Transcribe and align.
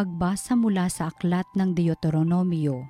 Pagbasa 0.00 0.56
mula 0.56 0.88
sa 0.88 1.12
aklat 1.12 1.44
ng 1.52 1.76
Deuteronomio, 1.76 2.88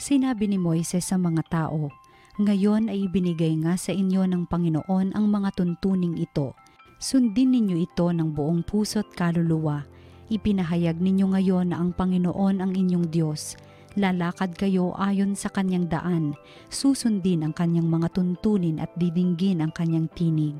sinabi 0.00 0.48
ni 0.48 0.58
Moises 0.58 1.08
sa 1.08 1.16
mga 1.20 1.42
tao, 1.48 1.92
Ngayon 2.40 2.88
ay 2.88 3.12
ibinigay 3.12 3.52
nga 3.60 3.76
sa 3.76 3.92
inyo 3.92 4.24
ng 4.24 4.48
Panginoon 4.48 5.12
ang 5.12 5.26
mga 5.28 5.52
tuntuning 5.52 6.16
ito. 6.16 6.56
Sundin 6.96 7.52
ninyo 7.52 7.76
ito 7.76 8.08
ng 8.08 8.32
buong 8.32 8.64
puso't 8.64 9.12
kaluluwa. 9.12 9.84
Ipinahayag 10.32 10.96
ninyo 10.96 11.36
ngayon 11.36 11.74
na 11.74 11.82
ang 11.82 11.92
Panginoon 11.92 12.64
ang 12.64 12.72
inyong 12.72 13.12
Diyos. 13.12 13.60
Lalakad 14.00 14.56
kayo 14.56 14.96
ayon 14.96 15.36
sa 15.36 15.52
kanyang 15.52 15.92
daan, 15.92 16.32
susundin 16.72 17.44
ang 17.44 17.52
kanyang 17.52 17.92
mga 17.92 18.16
tuntunin 18.16 18.80
at 18.80 18.88
didinggin 18.96 19.60
ang 19.60 19.68
kanyang 19.76 20.08
tinig. 20.16 20.56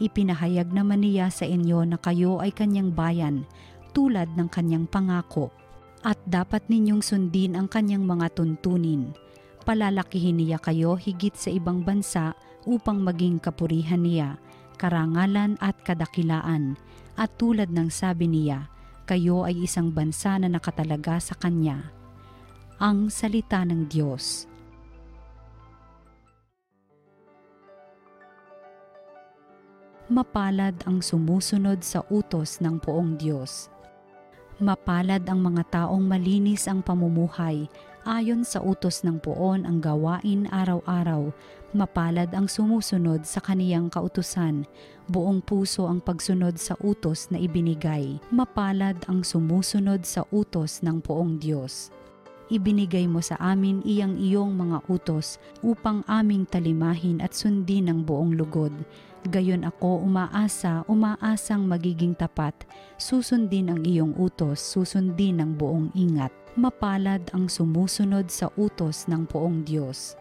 Ipinahayag 0.00 0.72
naman 0.72 1.04
niya 1.04 1.28
sa 1.28 1.44
inyo 1.44 1.84
na 1.84 2.00
kayo 2.00 2.40
ay 2.40 2.48
kanyang 2.56 2.96
bayan, 2.96 3.44
tulad 3.92 4.32
ng 4.32 4.48
kanyang 4.48 4.88
pangako 4.88 5.52
at 6.02 6.18
dapat 6.26 6.66
ninyong 6.66 7.02
sundin 7.02 7.54
ang 7.54 7.70
kanyang 7.70 8.02
mga 8.02 8.34
tuntunin. 8.34 9.14
Palalakihin 9.62 10.42
niya 10.42 10.58
kayo 10.58 10.98
higit 10.98 11.38
sa 11.38 11.54
ibang 11.54 11.86
bansa 11.86 12.34
upang 12.66 12.98
maging 13.02 13.38
kapurihan 13.38 14.02
niya, 14.02 14.38
karangalan 14.78 15.54
at 15.62 15.78
kadakilaan. 15.86 16.74
At 17.14 17.38
tulad 17.38 17.70
ng 17.70 17.86
sabi 17.86 18.26
niya, 18.26 18.66
kayo 19.06 19.46
ay 19.46 19.62
isang 19.62 19.94
bansa 19.94 20.34
na 20.42 20.50
nakatalaga 20.50 21.22
sa 21.22 21.38
kanya. 21.38 21.94
Ang 22.82 23.06
salita 23.06 23.62
ng 23.62 23.86
Diyos. 23.86 24.50
Mapalad 30.10 30.76
ang 30.84 30.98
sumusunod 30.98 31.80
sa 31.80 32.02
utos 32.10 32.58
ng 32.58 32.76
poong 32.82 33.16
Diyos 33.16 33.71
Mapalad 34.62 35.26
ang 35.26 35.42
mga 35.42 35.66
taong 35.74 36.06
malinis 36.06 36.70
ang 36.70 36.86
pamumuhay, 36.86 37.66
ayon 38.06 38.46
sa 38.46 38.62
utos 38.62 39.02
ng 39.02 39.18
poon 39.18 39.66
ang 39.66 39.82
gawain 39.82 40.46
araw-araw. 40.54 41.34
Mapalad 41.74 42.30
ang 42.30 42.46
sumusunod 42.46 43.26
sa 43.26 43.42
kaniyang 43.42 43.90
kautusan, 43.90 44.62
buong 45.10 45.42
puso 45.42 45.90
ang 45.90 45.98
pagsunod 45.98 46.62
sa 46.62 46.78
utos 46.78 47.26
na 47.34 47.42
ibinigay. 47.42 48.22
Mapalad 48.30 49.02
ang 49.10 49.26
sumusunod 49.26 50.06
sa 50.06 50.22
utos 50.30 50.78
ng 50.86 51.02
poong 51.02 51.42
Diyos. 51.42 51.90
Ibinigay 52.46 53.10
mo 53.10 53.18
sa 53.18 53.34
amin 53.42 53.82
iyang 53.82 54.14
iyong 54.14 54.54
mga 54.54 54.86
utos 54.86 55.42
upang 55.66 56.06
aming 56.06 56.46
talimahin 56.46 57.18
at 57.18 57.34
sundin 57.34 57.90
ng 57.90 58.06
buong 58.06 58.38
lugod 58.38 58.70
Gayon 59.22 59.62
ako 59.62 60.02
umaasa, 60.02 60.82
umaasang 60.90 61.62
magiging 61.70 62.10
tapat, 62.10 62.58
susundin 62.98 63.70
ang 63.70 63.86
iyong 63.86 64.18
utos, 64.18 64.58
susundin 64.58 65.38
ng 65.38 65.54
buong 65.54 65.94
ingat. 65.94 66.34
Mapalad 66.58 67.22
ang 67.30 67.46
sumusunod 67.46 68.26
sa 68.34 68.50
utos 68.58 69.06
ng 69.06 69.22
poong 69.30 69.62
Diyos. 69.62 70.18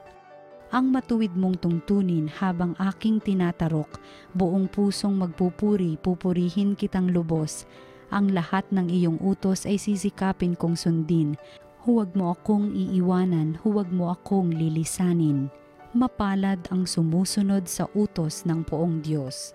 Ang 0.69 0.93
matuwid 0.93 1.33
mong 1.33 1.66
tungtunin 1.66 2.30
habang 2.30 2.77
aking 2.77 3.17
tinatarok, 3.17 3.97
buong 4.38 4.69
pusong 4.69 5.17
magpupuri, 5.17 5.97
pupurihin 5.97 6.77
kitang 6.77 7.09
lubos. 7.09 7.65
Ang 8.14 8.37
lahat 8.37 8.70
ng 8.70 8.86
iyong 8.86 9.17
utos 9.17 9.65
ay 9.65 9.81
sisikapin 9.81 10.53
kong 10.53 10.77
sundin. 10.77 11.42
Huwag 11.89 12.14
mo 12.14 12.37
akong 12.37 12.70
iiwanan, 12.77 13.58
huwag 13.65 13.89
mo 13.89 14.14
akong 14.14 14.53
lilisanin 14.53 15.49
mapalad 15.91 16.59
ang 16.71 16.87
sumusunod 16.87 17.67
sa 17.67 17.83
utos 17.91 18.47
ng 18.47 18.63
poong 18.63 19.03
Diyos. 19.03 19.52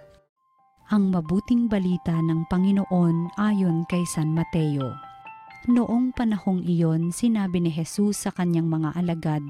Ang 0.92 1.08
mabuting 1.08 1.66
balita 1.66 2.12
ng 2.12 2.44
Panginoon 2.52 3.40
ayon 3.40 3.88
kay 3.88 4.04
San 4.04 4.36
Mateo. 4.36 4.92
Noong 5.66 6.12
panahong 6.12 6.62
iyon, 6.62 7.10
sinabi 7.10 7.64
ni 7.64 7.72
Jesus 7.72 8.22
sa 8.22 8.30
kanyang 8.30 8.68
mga 8.68 8.94
alagad, 8.94 9.44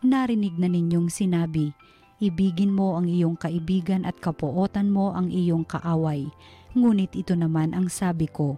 Narinig 0.00 0.56
na 0.56 0.66
ninyong 0.66 1.12
sinabi, 1.12 1.76
Ibigin 2.18 2.72
mo 2.72 2.96
ang 2.96 3.06
iyong 3.06 3.36
kaibigan 3.36 4.08
at 4.08 4.16
kapuotan 4.16 4.88
mo 4.88 5.12
ang 5.12 5.28
iyong 5.28 5.68
kaaway. 5.68 6.24
Ngunit 6.72 7.14
ito 7.14 7.36
naman 7.36 7.76
ang 7.76 7.92
sabi 7.92 8.26
ko, 8.26 8.56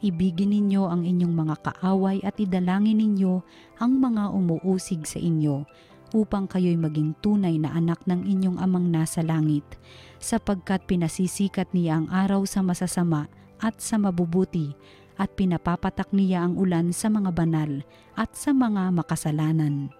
Ibigin 0.00 0.54
ninyo 0.54 0.86
ang 0.86 1.02
inyong 1.02 1.34
mga 1.34 1.56
kaaway 1.66 2.22
at 2.22 2.38
idalangin 2.38 3.02
ninyo 3.02 3.42
ang 3.82 3.92
mga 3.98 4.30
umuusig 4.32 5.02
sa 5.04 5.18
inyo 5.18 5.66
upang 6.12 6.48
kayo'y 6.48 6.76
maging 6.76 7.16
tunay 7.24 7.56
na 7.56 7.72
anak 7.72 8.00
ng 8.08 8.24
inyong 8.24 8.60
amang 8.60 8.88
nasa 8.88 9.24
langit, 9.24 9.64
sapagkat 10.20 10.84
pinasisikat 10.86 11.72
niya 11.72 12.00
ang 12.00 12.06
araw 12.12 12.44
sa 12.46 12.60
masasama 12.60 13.28
at 13.60 13.80
sa 13.80 13.96
mabubuti, 13.96 14.76
at 15.20 15.32
pinapapatak 15.36 16.08
niya 16.12 16.48
ang 16.48 16.56
ulan 16.56 16.92
sa 16.92 17.12
mga 17.12 17.30
banal 17.36 17.84
at 18.16 18.32
sa 18.32 18.56
mga 18.56 18.92
makasalanan. 18.92 19.92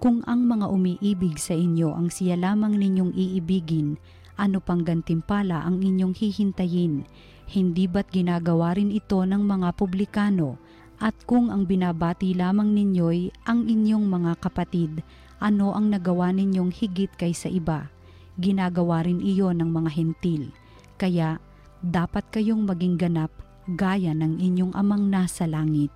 Kung 0.00 0.24
ang 0.24 0.48
mga 0.48 0.64
umiibig 0.72 1.36
sa 1.36 1.52
inyo 1.52 1.92
ang 1.92 2.08
siya 2.08 2.40
lamang 2.40 2.80
ninyong 2.80 3.12
iibigin, 3.12 4.00
ano 4.40 4.56
pang 4.64 4.80
gantimpala 4.80 5.60
ang 5.60 5.84
inyong 5.84 6.16
hihintayin? 6.16 7.04
Hindi 7.44 7.84
ba't 7.84 8.08
ginagawa 8.08 8.80
rin 8.80 8.88
ito 8.88 9.20
ng 9.20 9.44
mga 9.44 9.76
publikano? 9.76 10.56
At 11.00 11.16
kung 11.24 11.48
ang 11.48 11.64
binabati 11.64 12.36
lamang 12.36 12.76
ninyo'y 12.76 13.32
ang 13.48 13.64
inyong 13.64 14.04
mga 14.04 14.32
kapatid, 14.36 15.00
ano 15.40 15.72
ang 15.72 15.88
nagawa 15.88 16.28
ninyong 16.28 16.68
higit 16.68 17.08
kaysa 17.16 17.48
iba. 17.48 17.88
Ginagawa 18.36 19.08
rin 19.08 19.24
iyon 19.24 19.64
ng 19.64 19.70
mga 19.72 19.90
hentil. 19.96 20.52
Kaya 21.00 21.40
dapat 21.80 22.28
kayong 22.28 22.68
maging 22.68 23.00
ganap 23.00 23.32
gaya 23.64 24.12
ng 24.12 24.36
inyong 24.44 24.76
amang 24.76 25.08
nasa 25.08 25.48
langit. 25.48 25.92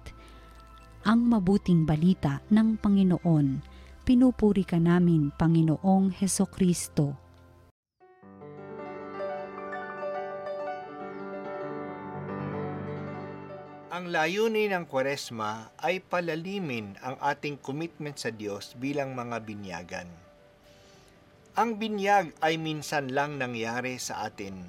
Ang 1.05 1.29
mabuting 1.29 1.85
balita 1.85 2.41
ng 2.49 2.81
Panginoon, 2.81 3.61
pinupuri 4.09 4.65
ka 4.65 4.81
namin, 4.81 5.29
Panginoong 5.37 6.17
Heso 6.17 6.49
Kristo. 6.49 7.24
Ang 14.05 14.13
layunin 14.13 14.69
ng 14.77 14.85
Kwaresma 14.85 15.73
ay 15.81 15.97
palalimin 15.97 16.93
ang 17.01 17.17
ating 17.25 17.57
commitment 17.57 18.21
sa 18.21 18.29
Diyos 18.29 18.77
bilang 18.77 19.17
mga 19.17 19.41
binyagan. 19.41 20.05
Ang 21.57 21.81
binyag 21.81 22.37
ay 22.45 22.61
minsan 22.61 23.17
lang 23.17 23.41
nangyari 23.41 23.97
sa 23.97 24.29
atin, 24.29 24.61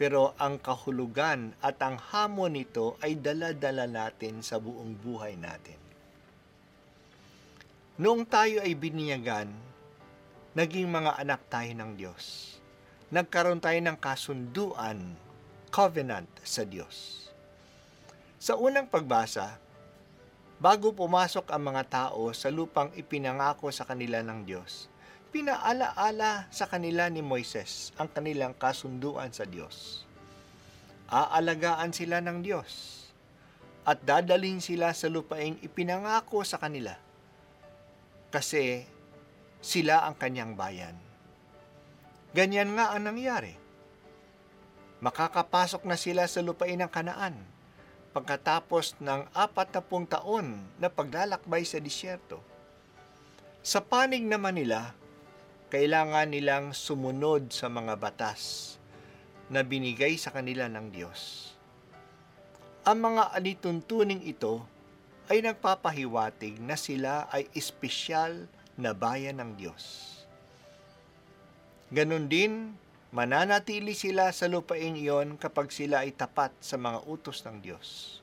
pero 0.00 0.32
ang 0.40 0.56
kahulugan 0.56 1.52
at 1.60 1.76
ang 1.84 2.00
hamon 2.00 2.56
nito 2.56 2.96
ay 3.04 3.20
dala-dala 3.20 3.84
natin 3.84 4.40
sa 4.40 4.56
buong 4.56 4.96
buhay 5.04 5.36
natin. 5.36 5.76
Noong 8.00 8.24
tayo 8.24 8.64
ay 8.64 8.72
binyagan, 8.72 9.52
naging 10.56 10.88
mga 10.88 11.12
anak 11.20 11.44
tayo 11.52 11.76
ng 11.76 11.92
Diyos. 11.92 12.56
Nagkaroon 13.12 13.60
tayo 13.60 13.76
ng 13.84 14.00
kasunduan, 14.00 15.12
covenant 15.68 16.32
sa 16.40 16.64
Diyos 16.64 17.25
sa 18.36 18.52
unang 18.52 18.84
pagbasa, 18.84 19.56
bago 20.60 20.92
pumasok 20.92 21.48
ang 21.48 21.72
mga 21.72 21.82
tao 21.88 22.28
sa 22.36 22.52
lupang 22.52 22.92
ipinangako 22.92 23.72
sa 23.72 23.88
kanila 23.88 24.20
ng 24.20 24.44
Diyos, 24.44 24.92
pinaalaala 25.32 26.44
sa 26.52 26.68
kanila 26.68 27.08
ni 27.08 27.24
Moises 27.24 27.96
ang 27.96 28.12
kanilang 28.12 28.52
kasunduan 28.52 29.32
sa 29.32 29.48
Diyos. 29.48 30.04
Aalagaan 31.08 31.96
sila 31.96 32.20
ng 32.20 32.44
Diyos 32.44 33.04
at 33.88 34.04
dadalhin 34.04 34.60
sila 34.60 34.92
sa 34.92 35.08
lupaing 35.08 35.56
ipinangako 35.64 36.44
sa 36.44 36.60
kanila 36.60 36.98
kasi 38.28 38.84
sila 39.64 40.04
ang 40.04 40.18
kanyang 40.18 40.52
bayan. 40.58 40.96
Ganyan 42.36 42.76
nga 42.76 42.92
ang 42.92 43.08
nangyari. 43.08 43.56
Makakapasok 45.00 45.88
na 45.88 45.96
sila 45.96 46.28
sa 46.28 46.44
lupain 46.44 46.76
ng 46.76 46.90
Kanaan 46.90 47.55
pagkatapos 48.16 48.96
ng 48.96 49.28
apat 49.36 49.76
na 49.76 49.82
pung 49.84 50.08
taon 50.08 50.56
na 50.80 50.88
paglalakbay 50.88 51.68
sa 51.68 51.76
disyerto. 51.76 52.40
Sa 53.60 53.84
panig 53.84 54.24
naman 54.24 54.56
nila, 54.56 54.96
kailangan 55.68 56.32
nilang 56.32 56.72
sumunod 56.72 57.52
sa 57.52 57.68
mga 57.68 57.92
batas 58.00 58.72
na 59.52 59.60
binigay 59.60 60.16
sa 60.16 60.32
kanila 60.32 60.64
ng 60.64 60.88
Diyos. 60.88 61.52
Ang 62.88 63.12
mga 63.12 63.36
alituntuning 63.36 64.24
ito 64.24 64.64
ay 65.28 65.44
nagpapahiwatig 65.44 66.56
na 66.56 66.80
sila 66.80 67.28
ay 67.28 67.52
espesyal 67.52 68.48
na 68.80 68.96
bayan 68.96 69.44
ng 69.44 69.60
Diyos. 69.60 69.84
Ganon 71.92 72.32
din, 72.32 72.80
mananatili 73.16 73.96
sila 73.96 74.28
sa 74.28 74.44
lupain 74.44 74.92
iyon 74.92 75.40
kapag 75.40 75.72
sila 75.72 76.04
ay 76.04 76.12
tapat 76.12 76.52
sa 76.60 76.76
mga 76.76 77.00
utos 77.08 77.40
ng 77.48 77.64
Diyos. 77.64 78.20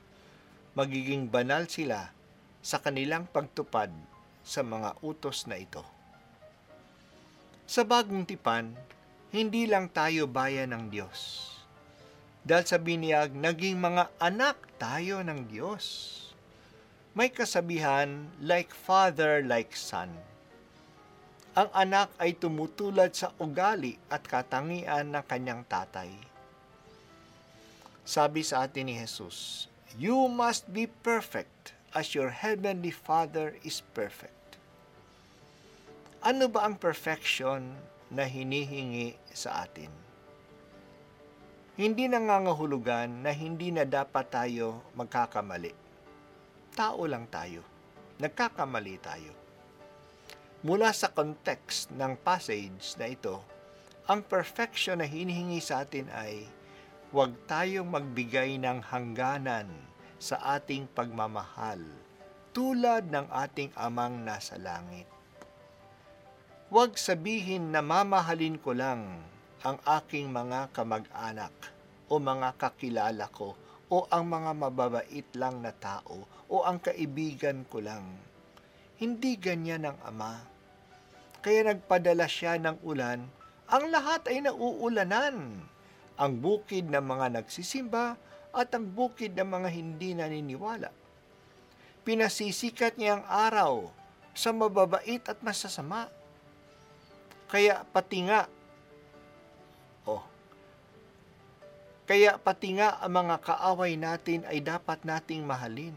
Magiging 0.78 1.26
banal 1.26 1.66
sila 1.66 2.14
sa 2.62 2.78
kanilang 2.78 3.26
pagtupad 3.26 3.90
sa 4.46 4.62
mga 4.62 4.94
utos 5.02 5.50
na 5.50 5.58
ito. 5.58 5.82
Sa 7.66 7.82
bagong 7.82 8.22
tipan, 8.22 8.70
hindi 9.34 9.66
lang 9.66 9.90
tayo 9.90 10.30
bayan 10.30 10.70
ng 10.70 10.94
Diyos. 10.94 11.50
Dahil 12.46 12.62
sa 12.62 12.78
biniyag, 12.78 13.34
naging 13.34 13.82
mga 13.82 14.14
anak 14.22 14.62
tayo 14.78 15.26
ng 15.26 15.50
Diyos. 15.50 15.82
May 17.18 17.34
kasabihan, 17.34 18.30
like 18.38 18.70
father, 18.70 19.42
like 19.42 19.74
son 19.74 20.14
ang 21.54 21.70
anak 21.70 22.10
ay 22.18 22.34
tumutulad 22.34 23.14
sa 23.14 23.30
ugali 23.38 23.94
at 24.10 24.26
katangian 24.26 25.14
ng 25.14 25.22
kanyang 25.22 25.62
tatay. 25.70 26.10
Sabi 28.02 28.42
sa 28.42 28.66
atin 28.66 28.90
ni 28.90 28.98
Jesus, 28.98 29.70
You 29.94 30.26
must 30.26 30.66
be 30.74 30.90
perfect 30.90 31.70
as 31.94 32.10
your 32.10 32.34
heavenly 32.34 32.90
Father 32.90 33.54
is 33.62 33.86
perfect. 33.94 34.58
Ano 36.26 36.50
ba 36.50 36.66
ang 36.66 36.74
perfection 36.74 37.78
na 38.10 38.26
hinihingi 38.26 39.14
sa 39.30 39.62
atin? 39.62 39.94
Hindi 41.78 42.10
nangangahulugan 42.10 43.22
na 43.22 43.30
hindi 43.30 43.70
na 43.70 43.86
dapat 43.86 44.26
tayo 44.26 44.82
magkakamali. 44.98 45.70
Tao 46.74 47.06
lang 47.06 47.30
tayo. 47.30 47.62
Nagkakamali 48.18 48.98
tayo 48.98 49.43
Mula 50.64 50.96
sa 50.96 51.12
context 51.12 51.92
ng 51.92 52.16
passage 52.24 52.96
na 52.96 53.12
ito, 53.12 53.36
ang 54.08 54.24
perfection 54.24 54.96
na 54.96 55.04
hinihingi 55.04 55.60
sa 55.60 55.84
atin 55.84 56.08
ay 56.08 56.48
huwag 57.12 57.36
tayong 57.44 57.84
magbigay 57.92 58.56
ng 58.56 58.80
hangganan 58.80 59.68
sa 60.16 60.40
ating 60.56 60.88
pagmamahal 60.88 61.84
tulad 62.56 63.12
ng 63.12 63.28
ating 63.28 63.76
amang 63.76 64.24
nasa 64.24 64.56
langit. 64.56 65.04
Huwag 66.72 66.96
sabihin 66.96 67.68
na 67.68 67.84
mamahalin 67.84 68.56
ko 68.56 68.72
lang 68.72 69.20
ang 69.68 69.76
aking 69.84 70.32
mga 70.32 70.72
kamag-anak 70.72 71.52
o 72.08 72.16
mga 72.16 72.56
kakilala 72.56 73.28
ko 73.28 73.52
o 73.92 74.08
ang 74.08 74.32
mga 74.32 74.56
mababait 74.56 75.28
lang 75.36 75.60
na 75.60 75.76
tao 75.76 76.24
o 76.48 76.64
ang 76.64 76.80
kaibigan 76.80 77.68
ko 77.68 77.84
lang. 77.84 78.16
Hindi 78.96 79.36
ganyan 79.36 79.92
ang 79.92 80.00
Ama 80.08 80.53
kaya 81.44 81.60
nagpadala 81.60 82.24
siya 82.24 82.56
ng 82.56 82.80
ulan, 82.80 83.20
ang 83.68 83.84
lahat 83.92 84.24
ay 84.32 84.40
nauulanan. 84.40 85.60
Ang 86.16 86.32
bukid 86.40 86.88
ng 86.88 87.04
mga 87.04 87.36
nagsisimba 87.36 88.16
at 88.54 88.72
ang 88.72 88.88
bukid 88.88 89.36
ng 89.36 89.44
mga 89.44 89.68
hindi 89.68 90.16
naniniwala. 90.16 90.88
Pinasisikat 92.06 92.96
niya 92.96 93.20
ang 93.20 93.24
araw 93.28 93.72
sa 94.32 94.56
mababait 94.56 95.20
at 95.28 95.36
masasama. 95.44 96.08
Kaya 97.50 97.84
pati 97.92 98.24
nga, 98.24 98.48
oh, 100.08 100.24
kaya 102.08 102.40
pati 102.40 102.78
nga 102.80 102.96
ang 103.04 103.20
mga 103.20 103.36
kaaway 103.44 104.00
natin 104.00 104.48
ay 104.48 104.64
dapat 104.64 105.02
nating 105.04 105.44
mahalin. 105.44 105.96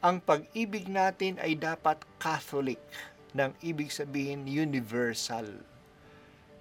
Ang 0.00 0.24
pag-ibig 0.24 0.88
natin 0.88 1.36
ay 1.42 1.58
dapat 1.58 2.00
Catholic 2.16 2.80
ng 3.34 3.54
ibig 3.62 3.92
sabihin 3.92 4.46
universal. 4.46 5.46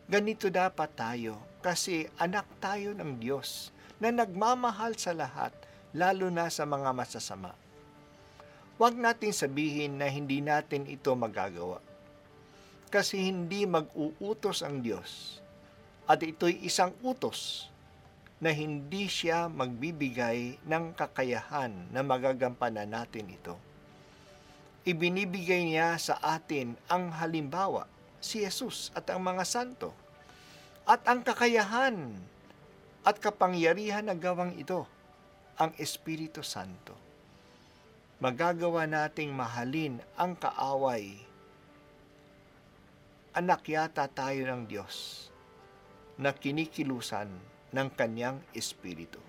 Ganito 0.09 0.49
dapat 0.49 0.89
tayo 0.97 1.37
kasi 1.61 2.09
anak 2.17 2.45
tayo 2.57 2.97
ng 2.97 3.21
Diyos 3.21 3.69
na 4.01 4.09
nagmamahal 4.09 4.97
sa 4.97 5.13
lahat, 5.13 5.53
lalo 5.93 6.33
na 6.33 6.49
sa 6.49 6.65
mga 6.65 6.89
masasama. 6.95 7.53
Huwag 8.79 8.95
natin 8.95 9.35
sabihin 9.35 9.99
na 9.99 10.07
hindi 10.07 10.39
natin 10.39 10.87
ito 10.87 11.11
magagawa. 11.13 11.83
Kasi 12.89 13.29
hindi 13.29 13.69
mag-uutos 13.69 14.65
ang 14.65 14.81
Diyos. 14.81 15.43
At 16.09 16.25
ito'y 16.25 16.65
isang 16.65 16.95
utos 17.05 17.69
na 18.41 18.49
hindi 18.49 19.05
siya 19.05 19.51
magbibigay 19.51 20.63
ng 20.63 20.95
kakayahan 20.95 21.91
na 21.91 22.01
magagampanan 22.01 22.89
natin 22.89 23.29
ito 23.29 23.68
ibinibigay 24.89 25.69
niya 25.69 25.93
sa 26.01 26.17
atin 26.17 26.73
ang 26.89 27.13
halimbawa, 27.13 27.85
si 28.17 28.41
Jesus 28.41 28.89
at 28.97 29.05
ang 29.13 29.21
mga 29.21 29.45
santo, 29.45 29.93
at 30.89 31.05
ang 31.05 31.21
kakayahan 31.21 32.17
at 33.05 33.15
kapangyarihan 33.21 34.09
na 34.09 34.17
gawang 34.17 34.57
ito, 34.57 34.89
ang 35.59 35.75
Espiritu 35.77 36.41
Santo. 36.41 36.97
Magagawa 38.19 38.89
nating 38.89 39.31
mahalin 39.31 40.01
ang 40.19 40.35
kaaway. 40.35 41.15
Anak 43.31 43.63
yata 43.69 44.09
tayo 44.11 44.43
ng 44.43 44.67
Diyos 44.67 45.27
na 46.19 46.35
kinikilusan 46.35 47.31
ng 47.71 47.87
kanyang 47.95 48.43
Espiritu. 48.51 49.28